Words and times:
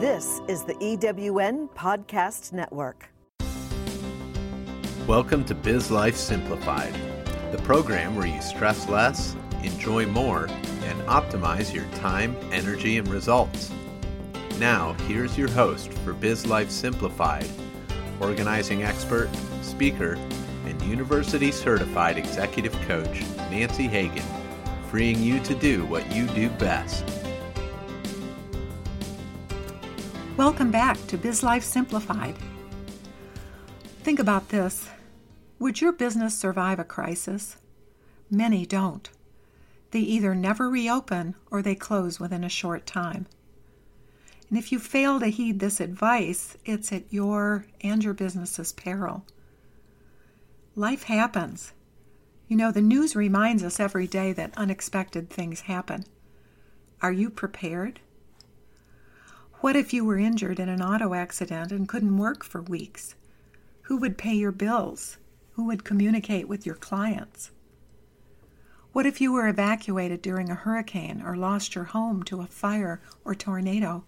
This 0.00 0.40
is 0.46 0.62
the 0.62 0.74
EWN 0.74 1.70
Podcast 1.70 2.52
Network. 2.52 3.10
Welcome 5.08 5.44
to 5.46 5.56
Biz 5.56 5.90
Life 5.90 6.14
Simplified, 6.14 6.94
the 7.50 7.58
program 7.64 8.14
where 8.14 8.28
you 8.28 8.40
stress 8.40 8.88
less, 8.88 9.34
enjoy 9.64 10.06
more, 10.06 10.46
and 10.84 11.00
optimize 11.08 11.74
your 11.74 11.84
time, 11.96 12.36
energy, 12.52 12.98
and 12.98 13.08
results. 13.08 13.72
Now, 14.60 14.92
here's 15.08 15.36
your 15.36 15.50
host 15.50 15.92
for 15.92 16.12
Biz 16.12 16.46
Life 16.46 16.70
Simplified, 16.70 17.48
organizing 18.20 18.84
expert, 18.84 19.28
speaker, 19.62 20.12
and 20.64 20.80
university 20.82 21.50
certified 21.50 22.18
executive 22.18 22.72
coach, 22.82 23.22
Nancy 23.50 23.88
Hagen, 23.88 24.22
freeing 24.90 25.20
you 25.20 25.40
to 25.40 25.56
do 25.56 25.84
what 25.86 26.08
you 26.14 26.28
do 26.28 26.50
best. 26.50 27.17
Welcome 30.38 30.70
back 30.70 31.04
to 31.08 31.18
Biz 31.18 31.42
Life 31.42 31.64
Simplified. 31.64 32.36
Think 34.04 34.20
about 34.20 34.50
this. 34.50 34.88
Would 35.58 35.80
your 35.80 35.90
business 35.90 36.38
survive 36.38 36.78
a 36.78 36.84
crisis? 36.84 37.56
Many 38.30 38.64
don't. 38.64 39.10
They 39.90 39.98
either 39.98 40.36
never 40.36 40.70
reopen 40.70 41.34
or 41.50 41.60
they 41.60 41.74
close 41.74 42.20
within 42.20 42.44
a 42.44 42.48
short 42.48 42.86
time. 42.86 43.26
And 44.48 44.56
if 44.56 44.70
you 44.70 44.78
fail 44.78 45.18
to 45.18 45.26
heed 45.26 45.58
this 45.58 45.80
advice, 45.80 46.56
it's 46.64 46.92
at 46.92 47.12
your 47.12 47.66
and 47.80 48.04
your 48.04 48.14
business's 48.14 48.70
peril. 48.72 49.24
Life 50.76 51.02
happens. 51.02 51.72
You 52.46 52.56
know, 52.56 52.70
the 52.70 52.80
news 52.80 53.16
reminds 53.16 53.64
us 53.64 53.80
every 53.80 54.06
day 54.06 54.32
that 54.34 54.56
unexpected 54.56 55.30
things 55.30 55.62
happen. 55.62 56.04
Are 57.02 57.12
you 57.12 57.28
prepared? 57.28 57.98
What 59.60 59.74
if 59.74 59.92
you 59.92 60.04
were 60.04 60.18
injured 60.18 60.60
in 60.60 60.68
an 60.68 60.80
auto 60.80 61.14
accident 61.14 61.72
and 61.72 61.88
couldn't 61.88 62.16
work 62.16 62.44
for 62.44 62.62
weeks? 62.62 63.16
Who 63.82 63.96
would 63.96 64.16
pay 64.16 64.34
your 64.34 64.52
bills? 64.52 65.16
Who 65.54 65.64
would 65.64 65.82
communicate 65.82 66.46
with 66.46 66.64
your 66.64 66.76
clients? 66.76 67.50
What 68.92 69.04
if 69.04 69.20
you 69.20 69.32
were 69.32 69.48
evacuated 69.48 70.22
during 70.22 70.48
a 70.48 70.54
hurricane 70.54 71.20
or 71.20 71.36
lost 71.36 71.74
your 71.74 71.84
home 71.84 72.22
to 72.24 72.40
a 72.40 72.46
fire 72.46 73.00
or 73.24 73.34
tornado? 73.34 74.04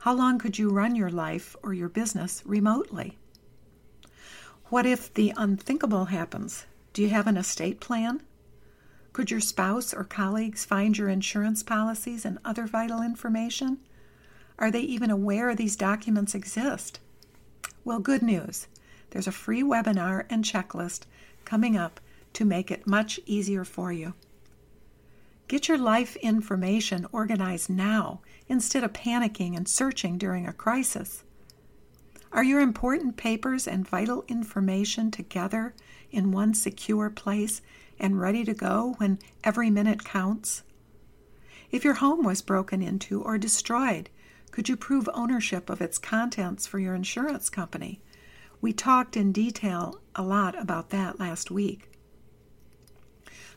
How 0.00 0.14
long 0.14 0.38
could 0.38 0.60
you 0.60 0.70
run 0.70 0.94
your 0.94 1.10
life 1.10 1.56
or 1.64 1.74
your 1.74 1.88
business 1.88 2.44
remotely? 2.46 3.18
What 4.66 4.86
if 4.86 5.12
the 5.12 5.34
unthinkable 5.36 6.04
happens? 6.04 6.66
Do 6.92 7.02
you 7.02 7.08
have 7.08 7.26
an 7.26 7.36
estate 7.36 7.80
plan? 7.80 8.22
Could 9.12 9.32
your 9.32 9.40
spouse 9.40 9.92
or 9.92 10.04
colleagues 10.04 10.64
find 10.64 10.96
your 10.96 11.08
insurance 11.08 11.64
policies 11.64 12.24
and 12.24 12.38
other 12.44 12.68
vital 12.68 13.02
information? 13.02 13.78
Are 14.58 14.70
they 14.70 14.80
even 14.80 15.10
aware 15.10 15.54
these 15.54 15.76
documents 15.76 16.34
exist? 16.34 16.98
Well, 17.84 18.00
good 18.00 18.22
news. 18.22 18.66
There's 19.10 19.28
a 19.28 19.32
free 19.32 19.62
webinar 19.62 20.26
and 20.28 20.44
checklist 20.44 21.02
coming 21.44 21.76
up 21.76 22.00
to 22.34 22.44
make 22.44 22.70
it 22.70 22.86
much 22.86 23.20
easier 23.24 23.64
for 23.64 23.92
you. 23.92 24.14
Get 25.46 25.68
your 25.68 25.78
life 25.78 26.16
information 26.16 27.06
organized 27.10 27.70
now 27.70 28.20
instead 28.48 28.84
of 28.84 28.92
panicking 28.92 29.56
and 29.56 29.66
searching 29.66 30.18
during 30.18 30.46
a 30.46 30.52
crisis. 30.52 31.24
Are 32.30 32.44
your 32.44 32.60
important 32.60 33.16
papers 33.16 33.66
and 33.66 33.88
vital 33.88 34.24
information 34.28 35.10
together 35.10 35.72
in 36.10 36.32
one 36.32 36.52
secure 36.52 37.08
place 37.08 37.62
and 37.98 38.20
ready 38.20 38.44
to 38.44 38.52
go 38.52 38.94
when 38.98 39.18
every 39.42 39.70
minute 39.70 40.04
counts? 40.04 40.62
If 41.70 41.84
your 41.84 41.94
home 41.94 42.24
was 42.24 42.42
broken 42.42 42.82
into 42.82 43.22
or 43.22 43.38
destroyed, 43.38 44.10
could 44.58 44.68
you 44.68 44.76
prove 44.76 45.08
ownership 45.14 45.70
of 45.70 45.80
its 45.80 45.98
contents 45.98 46.66
for 46.66 46.80
your 46.80 46.96
insurance 46.96 47.48
company? 47.48 48.00
We 48.60 48.72
talked 48.72 49.16
in 49.16 49.30
detail 49.30 50.00
a 50.16 50.24
lot 50.24 50.60
about 50.60 50.90
that 50.90 51.20
last 51.20 51.48
week. 51.48 51.92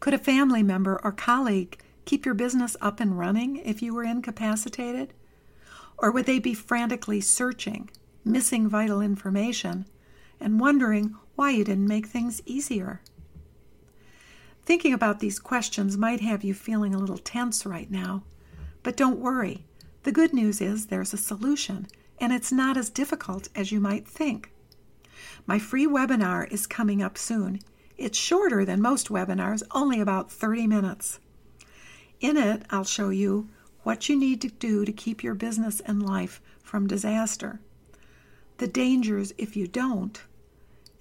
Could 0.00 0.14
a 0.14 0.18
family 0.18 0.62
member 0.62 0.98
or 1.04 1.12
colleague 1.12 1.78
keep 2.06 2.24
your 2.24 2.34
business 2.34 2.78
up 2.80 2.98
and 2.98 3.18
running 3.18 3.56
if 3.56 3.82
you 3.82 3.92
were 3.92 4.04
incapacitated? 4.04 5.12
Or 5.98 6.10
would 6.10 6.24
they 6.24 6.38
be 6.38 6.54
frantically 6.54 7.20
searching, 7.20 7.90
missing 8.24 8.66
vital 8.66 9.02
information, 9.02 9.84
and 10.40 10.58
wondering 10.58 11.14
why 11.34 11.50
you 11.50 11.62
didn't 11.62 11.88
make 11.88 12.06
things 12.06 12.40
easier? 12.46 13.02
Thinking 14.64 14.94
about 14.94 15.20
these 15.20 15.38
questions 15.38 15.98
might 15.98 16.22
have 16.22 16.42
you 16.42 16.54
feeling 16.54 16.94
a 16.94 16.98
little 16.98 17.18
tense 17.18 17.66
right 17.66 17.90
now, 17.90 18.22
but 18.82 18.96
don't 18.96 19.20
worry. 19.20 19.66
The 20.06 20.12
good 20.12 20.32
news 20.32 20.60
is 20.60 20.86
there's 20.86 21.12
a 21.12 21.16
solution, 21.16 21.88
and 22.20 22.32
it's 22.32 22.52
not 22.52 22.76
as 22.76 22.90
difficult 22.90 23.48
as 23.56 23.72
you 23.72 23.80
might 23.80 24.06
think. 24.06 24.52
My 25.48 25.58
free 25.58 25.84
webinar 25.84 26.48
is 26.48 26.68
coming 26.68 27.02
up 27.02 27.18
soon. 27.18 27.58
It's 27.98 28.16
shorter 28.16 28.64
than 28.64 28.80
most 28.80 29.08
webinars, 29.08 29.64
only 29.72 29.98
about 29.98 30.30
30 30.30 30.68
minutes. 30.68 31.18
In 32.20 32.36
it, 32.36 32.62
I'll 32.70 32.84
show 32.84 33.08
you 33.08 33.48
what 33.82 34.08
you 34.08 34.16
need 34.16 34.40
to 34.42 34.48
do 34.48 34.84
to 34.84 34.92
keep 34.92 35.24
your 35.24 35.34
business 35.34 35.80
and 35.80 36.00
life 36.00 36.40
from 36.62 36.86
disaster, 36.86 37.58
the 38.58 38.68
dangers 38.68 39.32
if 39.36 39.56
you 39.56 39.66
don't, 39.66 40.22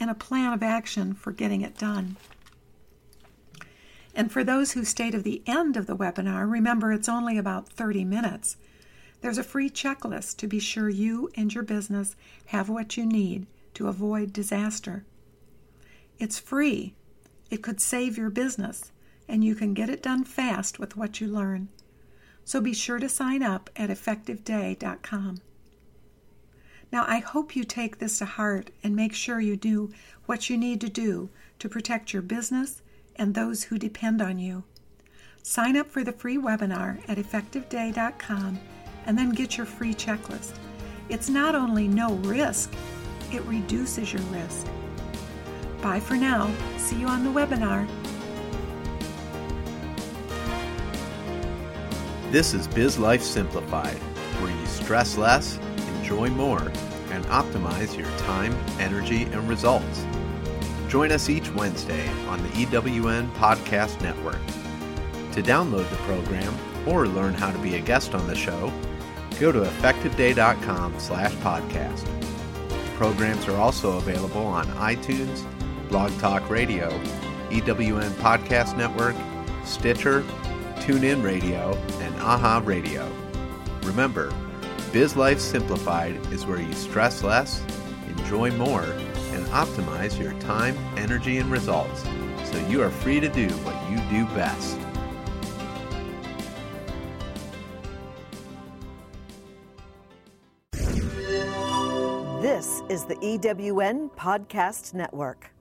and 0.00 0.08
a 0.08 0.14
plan 0.14 0.54
of 0.54 0.62
action 0.62 1.12
for 1.12 1.30
getting 1.30 1.60
it 1.60 1.76
done. 1.76 2.16
And 4.14 4.32
for 4.32 4.42
those 4.42 4.72
who 4.72 4.82
stay 4.82 5.10
to 5.10 5.20
the 5.20 5.42
end 5.46 5.76
of 5.76 5.86
the 5.86 5.94
webinar, 5.94 6.50
remember 6.50 6.90
it's 6.90 7.06
only 7.06 7.36
about 7.36 7.68
30 7.68 8.06
minutes. 8.06 8.56
There's 9.24 9.38
a 9.38 9.42
free 9.42 9.70
checklist 9.70 10.36
to 10.36 10.46
be 10.46 10.58
sure 10.58 10.90
you 10.90 11.30
and 11.34 11.54
your 11.54 11.64
business 11.64 12.14
have 12.48 12.68
what 12.68 12.98
you 12.98 13.06
need 13.06 13.46
to 13.72 13.88
avoid 13.88 14.34
disaster. 14.34 15.06
It's 16.18 16.38
free. 16.38 16.94
It 17.50 17.62
could 17.62 17.80
save 17.80 18.18
your 18.18 18.28
business, 18.28 18.92
and 19.26 19.42
you 19.42 19.54
can 19.54 19.72
get 19.72 19.88
it 19.88 20.02
done 20.02 20.24
fast 20.24 20.78
with 20.78 20.98
what 20.98 21.22
you 21.22 21.26
learn. 21.28 21.68
So 22.44 22.60
be 22.60 22.74
sure 22.74 22.98
to 22.98 23.08
sign 23.08 23.42
up 23.42 23.70
at 23.76 23.88
effectiveday.com. 23.88 25.40
Now, 26.92 27.06
I 27.08 27.20
hope 27.20 27.56
you 27.56 27.64
take 27.64 28.00
this 28.00 28.18
to 28.18 28.26
heart 28.26 28.72
and 28.82 28.94
make 28.94 29.14
sure 29.14 29.40
you 29.40 29.56
do 29.56 29.90
what 30.26 30.50
you 30.50 30.58
need 30.58 30.82
to 30.82 30.90
do 30.90 31.30
to 31.60 31.70
protect 31.70 32.12
your 32.12 32.20
business 32.20 32.82
and 33.16 33.32
those 33.34 33.64
who 33.64 33.78
depend 33.78 34.20
on 34.20 34.38
you. 34.38 34.64
Sign 35.42 35.78
up 35.78 35.90
for 35.90 36.04
the 36.04 36.12
free 36.12 36.36
webinar 36.36 36.98
at 37.08 37.16
effectiveday.com 37.16 38.60
and 39.06 39.16
then 39.16 39.30
get 39.30 39.56
your 39.56 39.66
free 39.66 39.94
checklist. 39.94 40.54
It's 41.08 41.28
not 41.28 41.54
only 41.54 41.88
no 41.88 42.14
risk, 42.16 42.72
it 43.32 43.42
reduces 43.42 44.12
your 44.12 44.22
risk. 44.22 44.66
Bye 45.82 46.00
for 46.00 46.14
now. 46.14 46.50
See 46.78 46.96
you 46.96 47.06
on 47.06 47.24
the 47.24 47.30
webinar. 47.30 47.86
This 52.30 52.54
is 52.54 52.66
Biz 52.66 52.98
Life 52.98 53.22
Simplified, 53.22 53.98
where 54.40 54.50
you 54.50 54.66
stress 54.66 55.16
less, 55.16 55.58
enjoy 55.98 56.30
more, 56.30 56.72
and 57.10 57.24
optimize 57.26 57.96
your 57.96 58.10
time, 58.18 58.52
energy, 58.80 59.24
and 59.24 59.48
results. 59.48 60.04
Join 60.88 61.12
us 61.12 61.28
each 61.28 61.50
Wednesday 61.50 62.08
on 62.28 62.42
the 62.42 62.48
EWN 62.50 63.30
Podcast 63.34 64.00
Network. 64.00 64.40
To 65.32 65.42
download 65.42 65.88
the 65.90 65.96
program 65.96 66.54
or 66.86 67.06
learn 67.06 67.34
how 67.34 67.50
to 67.50 67.58
be 67.58 67.76
a 67.76 67.80
guest 67.80 68.14
on 68.14 68.26
the 68.26 68.34
show, 68.34 68.72
go 69.38 69.52
to 69.52 69.60
effectiveday.com 69.60 70.98
slash 70.98 71.32
podcast. 71.36 72.06
Programs 72.96 73.48
are 73.48 73.56
also 73.56 73.98
available 73.98 74.46
on 74.46 74.66
iTunes, 74.74 75.44
Blog 75.88 76.16
Talk 76.18 76.48
Radio, 76.48 76.90
EWN 77.50 78.10
Podcast 78.12 78.76
Network, 78.76 79.16
Stitcher, 79.64 80.22
TuneIn 80.76 81.22
Radio, 81.22 81.76
and 82.00 82.14
AHA 82.16 82.62
Radio. 82.64 83.10
Remember, 83.82 84.32
Biz 84.92 85.16
Life 85.16 85.40
Simplified 85.40 86.14
is 86.32 86.46
where 86.46 86.60
you 86.60 86.72
stress 86.72 87.22
less, 87.22 87.62
enjoy 88.18 88.52
more, 88.52 88.82
and 88.82 89.44
optimize 89.46 90.18
your 90.20 90.32
time, 90.40 90.76
energy, 90.96 91.38
and 91.38 91.50
results 91.50 92.04
so 92.44 92.68
you 92.68 92.80
are 92.82 92.90
free 92.90 93.18
to 93.18 93.28
do 93.28 93.48
what 93.64 93.90
you 93.90 93.96
do 94.08 94.24
best. 94.34 94.78
This 102.54 102.84
is 102.88 103.04
the 103.04 103.16
EWN 103.16 104.12
Podcast 104.12 104.94
Network. 104.94 105.53